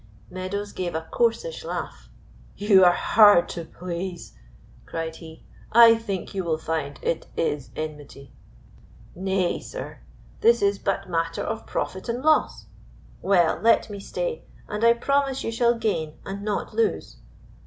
[0.31, 2.09] Meadows gave a coarsish laugh.
[2.57, 4.33] "You are hard to please,"
[4.87, 5.43] cried he.
[5.71, 8.31] "I think you will find it is enmity."
[9.13, 9.59] "Nay!
[9.59, 9.99] sir,
[10.39, 12.65] this is but matter of profit and loss.
[13.21, 17.17] Well, let me stay, and I promise you shall gain and not lose.